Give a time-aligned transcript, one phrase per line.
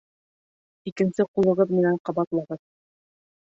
[0.93, 2.65] Икенсе ҡулығыҙ менән ҡабатлағыҙ.